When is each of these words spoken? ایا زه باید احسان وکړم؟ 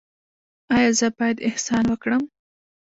ایا 0.75 0.91
زه 0.99 1.07
باید 1.17 1.37
احسان 1.49 1.83
وکړم؟ 1.89 2.23